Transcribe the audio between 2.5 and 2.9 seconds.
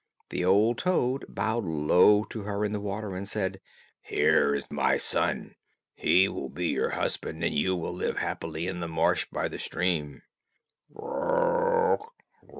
in the